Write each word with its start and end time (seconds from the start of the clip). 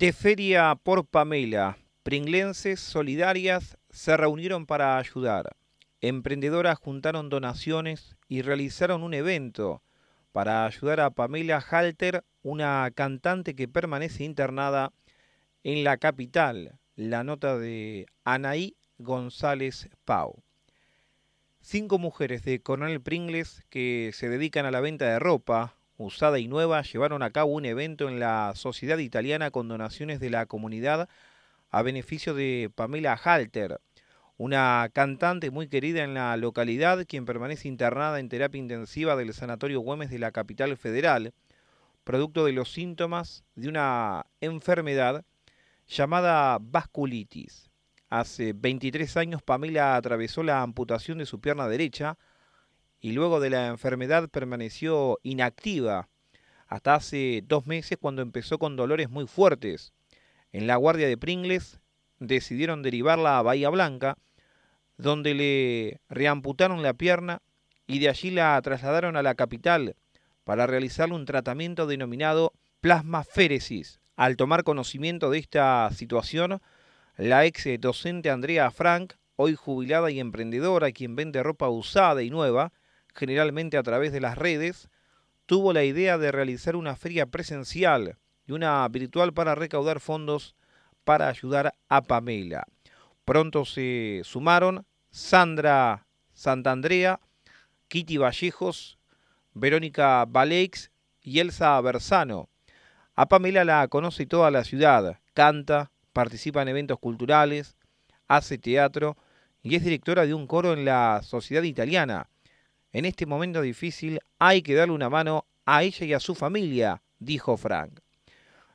De 0.00 0.14
Feria 0.14 0.74
por 0.82 1.04
Pamela, 1.04 1.76
pringlenses 2.02 2.80
solidarias 2.80 3.76
se 3.90 4.16
reunieron 4.16 4.64
para 4.64 4.96
ayudar. 4.96 5.54
Emprendedoras 6.00 6.78
juntaron 6.78 7.28
donaciones 7.28 8.16
y 8.26 8.40
realizaron 8.40 9.02
un 9.02 9.12
evento 9.12 9.82
para 10.32 10.64
ayudar 10.64 11.00
a 11.00 11.10
Pamela 11.10 11.60
Halter, 11.60 12.24
una 12.42 12.90
cantante 12.94 13.54
que 13.54 13.68
permanece 13.68 14.24
internada 14.24 14.94
en 15.64 15.84
la 15.84 15.98
capital. 15.98 16.78
La 16.96 17.22
nota 17.22 17.58
de 17.58 18.06
Anaí 18.24 18.78
González 18.96 19.90
Pau. 20.06 20.42
Cinco 21.60 21.98
mujeres 21.98 22.42
de 22.42 22.62
Coronel 22.62 23.02
Pringles 23.02 23.66
que 23.68 24.12
se 24.14 24.30
dedican 24.30 24.64
a 24.64 24.70
la 24.70 24.80
venta 24.80 25.04
de 25.04 25.18
ropa, 25.18 25.76
usada 26.00 26.38
y 26.38 26.48
nueva, 26.48 26.82
llevaron 26.82 27.22
a 27.22 27.30
cabo 27.30 27.52
un 27.52 27.66
evento 27.66 28.08
en 28.08 28.18
la 28.20 28.52
Sociedad 28.56 28.98
Italiana 28.98 29.50
con 29.50 29.68
donaciones 29.68 30.18
de 30.18 30.30
la 30.30 30.46
comunidad 30.46 31.08
a 31.70 31.82
beneficio 31.82 32.34
de 32.34 32.70
Pamela 32.74 33.20
Halter, 33.22 33.80
una 34.38 34.88
cantante 34.94 35.50
muy 35.50 35.68
querida 35.68 36.02
en 36.02 36.14
la 36.14 36.36
localidad, 36.38 37.04
quien 37.06 37.26
permanece 37.26 37.68
internada 37.68 38.18
en 38.18 38.30
terapia 38.30 38.58
intensiva 38.58 39.14
del 39.14 39.34
Sanatorio 39.34 39.80
Güemes 39.80 40.10
de 40.10 40.18
la 40.18 40.32
capital 40.32 40.74
federal, 40.78 41.34
producto 42.02 42.46
de 42.46 42.52
los 42.52 42.72
síntomas 42.72 43.44
de 43.54 43.68
una 43.68 44.24
enfermedad 44.40 45.24
llamada 45.86 46.56
vasculitis. 46.60 47.70
Hace 48.08 48.54
23 48.54 49.18
años 49.18 49.42
Pamela 49.42 49.96
atravesó 49.96 50.42
la 50.42 50.62
amputación 50.62 51.18
de 51.18 51.26
su 51.26 51.40
pierna 51.40 51.68
derecha, 51.68 52.16
y 53.00 53.12
luego 53.12 53.40
de 53.40 53.50
la 53.50 53.68
enfermedad 53.68 54.28
permaneció 54.28 55.18
inactiva 55.22 56.08
hasta 56.68 56.94
hace 56.94 57.42
dos 57.46 57.66
meses 57.66 57.98
cuando 58.00 58.22
empezó 58.22 58.58
con 58.58 58.76
dolores 58.76 59.10
muy 59.10 59.26
fuertes. 59.26 59.92
En 60.52 60.66
la 60.66 60.76
guardia 60.76 61.08
de 61.08 61.16
Pringles 61.16 61.80
decidieron 62.18 62.82
derivarla 62.82 63.38
a 63.38 63.42
Bahía 63.42 63.70
Blanca, 63.70 64.16
donde 64.96 65.34
le 65.34 66.00
reamputaron 66.08 66.82
la 66.82 66.94
pierna 66.94 67.40
y 67.86 67.98
de 67.98 68.08
allí 68.08 68.30
la 68.30 68.60
trasladaron 68.62 69.16
a 69.16 69.22
la 69.22 69.34
capital 69.34 69.96
para 70.44 70.66
realizarle 70.66 71.14
un 71.14 71.24
tratamiento 71.24 71.86
denominado 71.86 72.52
plasmaféresis. 72.80 74.00
Al 74.16 74.36
tomar 74.36 74.62
conocimiento 74.62 75.30
de 75.30 75.38
esta 75.38 75.90
situación, 75.92 76.60
la 77.16 77.46
ex 77.46 77.66
docente 77.80 78.30
Andrea 78.30 78.70
Frank, 78.70 79.14
hoy 79.36 79.54
jubilada 79.54 80.10
y 80.10 80.20
emprendedora, 80.20 80.92
quien 80.92 81.16
vende 81.16 81.42
ropa 81.42 81.68
usada 81.68 82.22
y 82.22 82.30
nueva, 82.30 82.72
generalmente 83.14 83.76
a 83.76 83.82
través 83.82 84.12
de 84.12 84.20
las 84.20 84.36
redes, 84.36 84.88
tuvo 85.46 85.72
la 85.72 85.84
idea 85.84 86.18
de 86.18 86.32
realizar 86.32 86.76
una 86.76 86.96
feria 86.96 87.26
presencial 87.26 88.16
y 88.46 88.52
una 88.52 88.86
virtual 88.88 89.32
para 89.32 89.54
recaudar 89.54 90.00
fondos 90.00 90.54
para 91.04 91.28
ayudar 91.28 91.74
a 91.88 92.02
Pamela. 92.02 92.66
Pronto 93.24 93.64
se 93.64 94.20
sumaron 94.24 94.86
Sandra 95.10 96.06
Santandrea, 96.32 97.20
Kitty 97.88 98.16
Vallejos, 98.16 98.98
Verónica 99.52 100.24
Baleix 100.26 100.90
y 101.20 101.40
Elsa 101.40 101.80
Bersano. 101.80 102.48
A 103.14 103.26
Pamela 103.26 103.64
la 103.64 103.86
conoce 103.88 104.26
toda 104.26 104.50
la 104.50 104.64
ciudad, 104.64 105.18
canta, 105.34 105.90
participa 106.12 106.62
en 106.62 106.68
eventos 106.68 106.98
culturales, 106.98 107.76
hace 108.28 108.56
teatro 108.56 109.16
y 109.62 109.74
es 109.74 109.84
directora 109.84 110.24
de 110.24 110.34
un 110.34 110.46
coro 110.46 110.72
en 110.72 110.84
la 110.84 111.20
Sociedad 111.22 111.62
Italiana. 111.64 112.28
En 112.92 113.04
este 113.04 113.26
momento 113.26 113.62
difícil 113.62 114.20
hay 114.38 114.62
que 114.62 114.74
darle 114.74 114.94
una 114.94 115.10
mano 115.10 115.46
a 115.64 115.82
ella 115.82 116.06
y 116.06 116.12
a 116.12 116.20
su 116.20 116.34
familia, 116.34 117.02
dijo 117.18 117.56
Frank. 117.56 118.00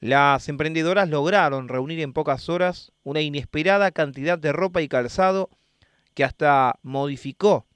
Las 0.00 0.48
emprendedoras 0.48 1.08
lograron 1.08 1.68
reunir 1.68 2.00
en 2.00 2.12
pocas 2.12 2.48
horas 2.48 2.92
una 3.02 3.20
inesperada 3.20 3.90
cantidad 3.90 4.38
de 4.38 4.52
ropa 4.52 4.80
y 4.80 4.88
calzado 4.88 5.50
que 6.14 6.24
hasta 6.24 6.78
modificó 6.82 7.66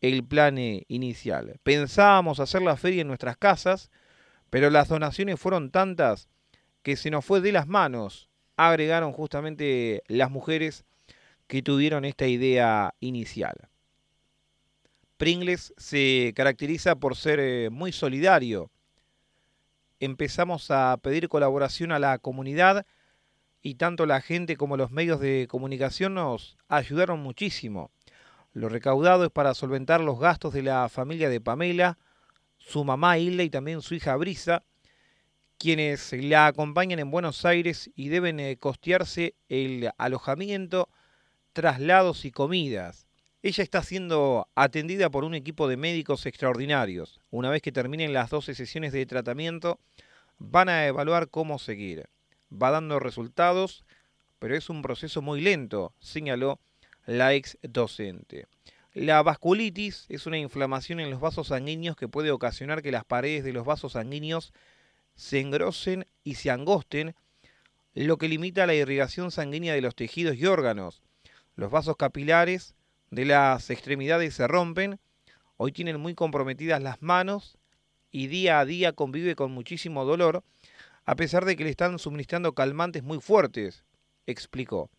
el 0.00 0.24
plan 0.24 0.58
eh, 0.58 0.84
inicial. 0.88 1.60
Pensábamos 1.62 2.40
hacer 2.40 2.62
la 2.62 2.76
feria 2.76 3.02
en 3.02 3.08
nuestras 3.08 3.36
casas, 3.36 3.90
pero 4.50 4.70
las 4.70 4.88
donaciones 4.88 5.38
fueron 5.38 5.70
tantas 5.70 6.28
que 6.82 6.96
se 6.96 7.10
nos 7.10 7.24
fue 7.24 7.40
de 7.40 7.52
las 7.52 7.66
manos, 7.66 8.28
agregaron 8.56 9.12
justamente 9.12 10.02
las 10.06 10.30
mujeres 10.30 10.84
que 11.46 11.62
tuvieron 11.62 12.04
esta 12.04 12.26
idea 12.26 12.94
inicial. 13.00 13.68
Pringles 15.18 15.74
se 15.76 16.32
caracteriza 16.36 16.94
por 16.94 17.16
ser 17.16 17.40
eh, 17.40 17.70
muy 17.70 17.90
solidario. 17.90 18.70
Empezamos 19.98 20.70
a 20.70 20.96
pedir 21.02 21.28
colaboración 21.28 21.90
a 21.90 21.98
la 21.98 22.18
comunidad 22.18 22.86
y 23.60 23.74
tanto 23.74 24.06
la 24.06 24.20
gente 24.20 24.56
como 24.56 24.76
los 24.76 24.92
medios 24.92 25.18
de 25.18 25.48
comunicación 25.50 26.14
nos 26.14 26.56
ayudaron 26.68 27.18
muchísimo. 27.18 27.90
Lo 28.52 28.68
recaudado 28.68 29.24
es 29.24 29.32
para 29.32 29.54
solventar 29.54 30.00
los 30.00 30.20
gastos 30.20 30.54
de 30.54 30.62
la 30.62 30.88
familia 30.88 31.28
de 31.28 31.40
Pamela, 31.40 31.98
su 32.56 32.84
mamá 32.84 33.18
Hilda 33.18 33.42
y 33.42 33.50
también 33.50 33.82
su 33.82 33.96
hija 33.96 34.14
Brisa, 34.14 34.62
quienes 35.58 36.12
la 36.12 36.46
acompañan 36.46 37.00
en 37.00 37.10
Buenos 37.10 37.44
Aires 37.44 37.90
y 37.96 38.08
deben 38.08 38.38
eh, 38.38 38.56
costearse 38.56 39.34
el 39.48 39.90
alojamiento, 39.98 40.88
traslados 41.52 42.24
y 42.24 42.30
comidas. 42.30 43.07
Ella 43.40 43.62
está 43.62 43.84
siendo 43.84 44.48
atendida 44.56 45.10
por 45.10 45.22
un 45.22 45.34
equipo 45.34 45.68
de 45.68 45.76
médicos 45.76 46.26
extraordinarios. 46.26 47.20
Una 47.30 47.50
vez 47.50 47.62
que 47.62 47.70
terminen 47.70 48.12
las 48.12 48.30
12 48.30 48.54
sesiones 48.56 48.92
de 48.92 49.06
tratamiento, 49.06 49.78
van 50.38 50.68
a 50.68 50.86
evaluar 50.86 51.28
cómo 51.28 51.60
seguir. 51.60 52.08
Va 52.50 52.72
dando 52.72 52.98
resultados, 52.98 53.84
pero 54.40 54.56
es 54.56 54.68
un 54.70 54.82
proceso 54.82 55.22
muy 55.22 55.40
lento, 55.40 55.92
señaló 56.00 56.58
la 57.06 57.32
ex 57.34 57.58
docente. 57.62 58.46
La 58.92 59.22
vasculitis 59.22 60.06
es 60.08 60.26
una 60.26 60.38
inflamación 60.38 60.98
en 60.98 61.10
los 61.10 61.20
vasos 61.20 61.48
sanguíneos 61.48 61.94
que 61.94 62.08
puede 62.08 62.32
ocasionar 62.32 62.82
que 62.82 62.90
las 62.90 63.04
paredes 63.04 63.44
de 63.44 63.52
los 63.52 63.64
vasos 63.64 63.92
sanguíneos 63.92 64.52
se 65.14 65.38
engrosen 65.38 66.08
y 66.24 66.34
se 66.34 66.50
angosten, 66.50 67.14
lo 67.94 68.18
que 68.18 68.28
limita 68.28 68.66
la 68.66 68.74
irrigación 68.74 69.30
sanguínea 69.30 69.74
de 69.74 69.80
los 69.80 69.94
tejidos 69.94 70.36
y 70.36 70.46
órganos. 70.46 71.02
Los 71.54 71.70
vasos 71.70 71.96
capilares 71.96 72.74
de 73.10 73.24
las 73.24 73.70
extremidades 73.70 74.34
se 74.34 74.46
rompen, 74.46 75.00
hoy 75.56 75.72
tienen 75.72 75.98
muy 75.98 76.14
comprometidas 76.14 76.82
las 76.82 77.00
manos 77.00 77.58
y 78.10 78.26
día 78.26 78.60
a 78.60 78.64
día 78.64 78.92
convive 78.92 79.34
con 79.34 79.50
muchísimo 79.50 80.04
dolor, 80.04 80.44
a 81.04 81.16
pesar 81.16 81.44
de 81.44 81.56
que 81.56 81.64
le 81.64 81.70
están 81.70 81.98
suministrando 81.98 82.54
calmantes 82.54 83.02
muy 83.02 83.20
fuertes, 83.20 83.84
explicó. 84.26 84.90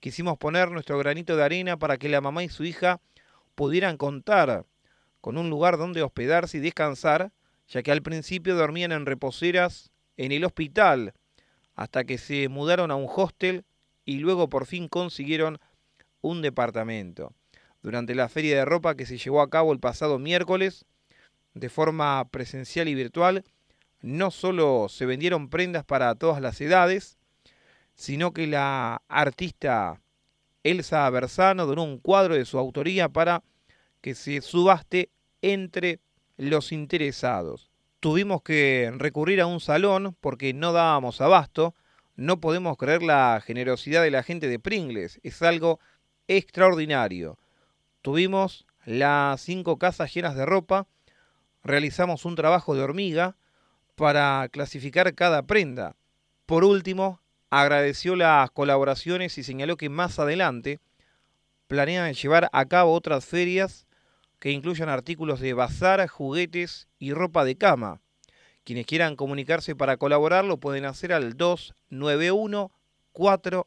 Quisimos 0.00 0.38
poner 0.38 0.70
nuestro 0.70 0.98
granito 0.98 1.36
de 1.36 1.44
arena 1.44 1.78
para 1.78 1.98
que 1.98 2.08
la 2.08 2.22
mamá 2.22 2.42
y 2.42 2.48
su 2.48 2.64
hija 2.64 3.00
pudieran 3.54 3.98
contar 3.98 4.64
con 5.20 5.36
un 5.36 5.50
lugar 5.50 5.76
donde 5.76 6.02
hospedarse 6.02 6.56
y 6.56 6.60
descansar, 6.60 7.30
ya 7.68 7.82
que 7.82 7.92
al 7.92 8.00
principio 8.00 8.56
dormían 8.56 8.92
en 8.92 9.04
reposeras 9.04 9.90
en 10.16 10.32
el 10.32 10.44
hospital, 10.44 11.12
hasta 11.74 12.04
que 12.04 12.16
se 12.16 12.48
mudaron 12.48 12.90
a 12.90 12.96
un 12.96 13.06
hostel 13.14 13.64
y 14.06 14.18
luego 14.18 14.48
por 14.48 14.64
fin 14.64 14.88
consiguieron 14.88 15.58
un 16.22 16.40
departamento 16.40 17.34
durante 17.82 18.14
la 18.14 18.28
feria 18.28 18.56
de 18.56 18.64
ropa 18.64 18.94
que 18.94 19.06
se 19.06 19.18
llevó 19.18 19.40
a 19.40 19.50
cabo 19.50 19.72
el 19.72 19.80
pasado 19.80 20.18
miércoles 20.18 20.84
de 21.54 21.68
forma 21.68 22.28
presencial 22.30 22.88
y 22.88 22.94
virtual, 22.94 23.44
no 24.02 24.30
solo 24.30 24.88
se 24.88 25.06
vendieron 25.06 25.48
prendas 25.48 25.84
para 25.84 26.14
todas 26.14 26.40
las 26.40 26.60
edades, 26.60 27.18
sino 27.94 28.32
que 28.32 28.46
la 28.46 29.02
artista 29.08 30.00
Elsa 30.62 31.08
Bersano 31.10 31.66
donó 31.66 31.84
un 31.84 31.98
cuadro 31.98 32.34
de 32.34 32.44
su 32.44 32.58
autoría 32.58 33.08
para 33.08 33.42
que 34.00 34.14
se 34.14 34.40
subaste 34.40 35.10
entre 35.42 36.00
los 36.36 36.72
interesados. 36.72 37.70
Tuvimos 38.00 38.42
que 38.42 38.90
recurrir 38.96 39.40
a 39.40 39.46
un 39.46 39.60
salón 39.60 40.16
porque 40.20 40.54
no 40.54 40.72
dábamos 40.72 41.20
abasto. 41.20 41.74
No 42.16 42.40
podemos 42.40 42.78
creer 42.78 43.02
la 43.02 43.42
generosidad 43.44 44.02
de 44.02 44.10
la 44.10 44.22
gente 44.22 44.48
de 44.48 44.58
Pringles. 44.58 45.20
Es 45.22 45.42
algo 45.42 45.80
extraordinario. 46.28 47.38
Tuvimos 48.02 48.66
las 48.86 49.40
cinco 49.42 49.78
casas 49.78 50.12
llenas 50.14 50.34
de 50.34 50.46
ropa, 50.46 50.86
realizamos 51.62 52.24
un 52.24 52.34
trabajo 52.34 52.74
de 52.74 52.82
hormiga 52.82 53.36
para 53.94 54.48
clasificar 54.50 55.14
cada 55.14 55.42
prenda. 55.42 55.96
Por 56.46 56.64
último, 56.64 57.20
agradeció 57.50 58.16
las 58.16 58.50
colaboraciones 58.52 59.36
y 59.36 59.42
señaló 59.42 59.76
que 59.76 59.90
más 59.90 60.18
adelante 60.18 60.80
planean 61.66 62.14
llevar 62.14 62.48
a 62.52 62.64
cabo 62.66 62.94
otras 62.94 63.26
ferias 63.26 63.86
que 64.38 64.50
incluyan 64.50 64.88
artículos 64.88 65.38
de 65.40 65.52
bazar, 65.52 66.06
juguetes 66.08 66.88
y 66.98 67.12
ropa 67.12 67.44
de 67.44 67.56
cama. 67.56 68.00
Quienes 68.64 68.86
quieran 68.86 69.14
comunicarse 69.14 69.76
para 69.76 69.98
colaborar 69.98 70.44
lo 70.44 70.56
pueden 70.56 70.86
hacer 70.86 71.12
al 71.12 71.36
291 71.36 72.70
4 73.12 73.66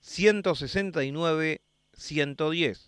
169 0.00 1.62
110. 1.94 2.87